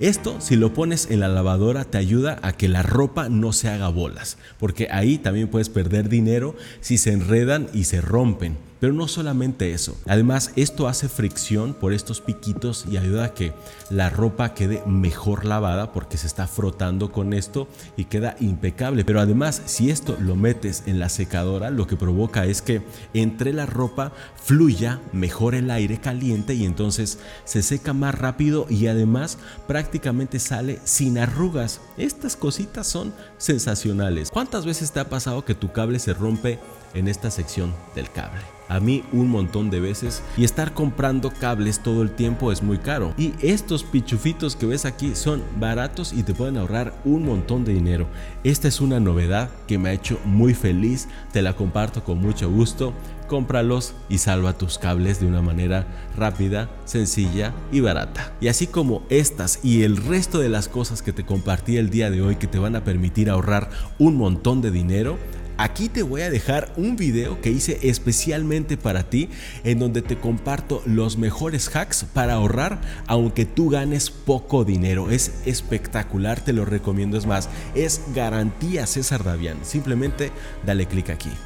Esto 0.00 0.40
si 0.40 0.56
lo 0.56 0.74
pones 0.74 1.08
en 1.08 1.20
la 1.20 1.28
lavadora 1.28 1.84
te 1.84 1.98
ayuda 1.98 2.40
a 2.42 2.50
que 2.50 2.66
la 2.66 2.82
ropa 2.82 3.28
no 3.28 3.52
se 3.52 3.68
haga 3.68 3.86
bolas, 3.90 4.38
porque 4.58 4.88
ahí 4.90 5.18
también 5.18 5.46
puedes 5.46 5.68
perder 5.68 6.08
dinero 6.08 6.56
si 6.80 6.98
se 6.98 7.12
enredan 7.12 7.68
y 7.72 7.84
se 7.84 8.00
rompen. 8.00 8.56
Pero 8.80 8.92
no 8.92 9.08
solamente 9.08 9.72
eso, 9.72 9.96
además 10.06 10.52
esto 10.54 10.86
hace 10.86 11.08
fricción 11.08 11.74
por 11.74 11.92
estos 11.92 12.20
piquitos 12.20 12.84
y 12.88 12.96
ayuda 12.96 13.24
a 13.24 13.34
que 13.34 13.52
la 13.90 14.08
ropa 14.08 14.54
quede 14.54 14.82
mejor 14.86 15.44
lavada 15.44 15.92
porque 15.92 16.16
se 16.16 16.28
está 16.28 16.46
frotando 16.46 17.10
con 17.10 17.32
esto 17.32 17.66
y 17.96 18.04
queda 18.04 18.36
impecable. 18.38 19.04
Pero 19.04 19.20
además 19.20 19.62
si 19.66 19.90
esto 19.90 20.16
lo 20.20 20.36
metes 20.36 20.84
en 20.86 21.00
la 21.00 21.08
secadora 21.08 21.70
lo 21.70 21.88
que 21.88 21.96
provoca 21.96 22.46
es 22.48 22.62
que 22.62 22.82
entre 23.14 23.52
la 23.52 23.66
ropa 23.66 24.12
fluya 24.42 25.00
mejor 25.12 25.54
el 25.54 25.70
aire 25.70 26.00
caliente 26.00 26.54
y 26.54 26.64
entonces 26.64 27.18
se 27.44 27.62
seca 27.62 27.92
más 27.92 28.14
rápido 28.14 28.66
y 28.68 28.86
además 28.86 29.38
prácticamente 29.66 30.38
sale 30.38 30.78
sin 30.84 31.18
arrugas. 31.18 31.80
Estas 31.96 32.36
cositas 32.36 32.86
son 32.86 33.14
sensacionales. 33.36 34.30
¿Cuántas 34.30 34.66
veces 34.66 34.92
te 34.92 35.00
ha 35.00 35.08
pasado 35.08 35.44
que 35.44 35.54
tu 35.54 35.72
cable 35.72 35.98
se 35.98 36.14
rompe 36.14 36.58
en 36.94 37.08
esta 37.08 37.30
sección 37.30 37.74
del 37.94 38.10
cable? 38.10 38.57
A 38.68 38.80
mí 38.80 39.02
un 39.12 39.30
montón 39.30 39.70
de 39.70 39.80
veces 39.80 40.22
y 40.36 40.44
estar 40.44 40.74
comprando 40.74 41.32
cables 41.32 41.80
todo 41.82 42.02
el 42.02 42.10
tiempo 42.10 42.52
es 42.52 42.62
muy 42.62 42.78
caro. 42.78 43.14
Y 43.16 43.32
estos 43.40 43.82
pichufitos 43.82 44.56
que 44.56 44.66
ves 44.66 44.84
aquí 44.84 45.14
son 45.14 45.42
baratos 45.58 46.12
y 46.12 46.22
te 46.22 46.34
pueden 46.34 46.58
ahorrar 46.58 46.94
un 47.04 47.24
montón 47.24 47.64
de 47.64 47.72
dinero. 47.72 48.06
Esta 48.44 48.68
es 48.68 48.80
una 48.80 49.00
novedad 49.00 49.50
que 49.66 49.78
me 49.78 49.88
ha 49.88 49.92
hecho 49.92 50.20
muy 50.24 50.54
feliz, 50.54 51.08
te 51.32 51.42
la 51.42 51.54
comparto 51.54 52.04
con 52.04 52.18
mucho 52.18 52.50
gusto. 52.50 52.92
Cómpralos 53.26 53.92
y 54.08 54.18
salva 54.18 54.56
tus 54.56 54.78
cables 54.78 55.20
de 55.20 55.26
una 55.26 55.42
manera 55.42 55.86
rápida, 56.16 56.70
sencilla 56.86 57.52
y 57.70 57.80
barata. 57.80 58.32
Y 58.40 58.48
así 58.48 58.66
como 58.66 59.02
estas 59.10 59.60
y 59.62 59.82
el 59.82 59.98
resto 59.98 60.38
de 60.38 60.48
las 60.48 60.68
cosas 60.68 61.02
que 61.02 61.12
te 61.12 61.26
compartí 61.26 61.76
el 61.76 61.90
día 61.90 62.10
de 62.10 62.22
hoy 62.22 62.36
que 62.36 62.46
te 62.46 62.58
van 62.58 62.74
a 62.74 62.84
permitir 62.84 63.28
ahorrar 63.28 63.68
un 63.98 64.16
montón 64.16 64.62
de 64.62 64.70
dinero, 64.70 65.18
Aquí 65.60 65.88
te 65.88 66.04
voy 66.04 66.22
a 66.22 66.30
dejar 66.30 66.72
un 66.76 66.94
video 66.94 67.40
que 67.40 67.50
hice 67.50 67.80
especialmente 67.82 68.76
para 68.76 69.10
ti 69.10 69.28
en 69.64 69.80
donde 69.80 70.02
te 70.02 70.16
comparto 70.16 70.82
los 70.86 71.18
mejores 71.18 71.74
hacks 71.74 72.04
para 72.04 72.34
ahorrar 72.34 72.80
aunque 73.08 73.44
tú 73.44 73.68
ganes 73.68 74.08
poco 74.08 74.64
dinero. 74.64 75.10
Es 75.10 75.32
espectacular, 75.46 76.40
te 76.40 76.52
lo 76.52 76.64
recomiendo. 76.64 77.18
Es 77.18 77.26
más, 77.26 77.48
es 77.74 78.02
garantía 78.14 78.86
César 78.86 79.24
Davián. 79.24 79.58
Simplemente 79.64 80.30
dale 80.64 80.86
clic 80.86 81.10
aquí. 81.10 81.30